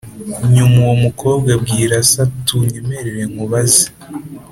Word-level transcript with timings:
Nyuma 0.55 0.77
uwo 0.85 0.95
mukobwa 1.05 1.49
abwira 1.57 1.95
se 2.09 2.15
ati 2.25 2.51
Unyemerere 2.61 3.21
nkubaze 3.31 3.85